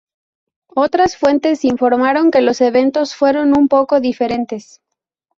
Otras 0.75 1.15
fuentes 1.15 1.63
informaron 1.63 2.31
que 2.31 2.41
los 2.41 2.59
eventos 2.61 3.13
fueron 3.13 3.55
un 3.55 3.67
poco 3.67 3.99
diferentes. 3.99 4.81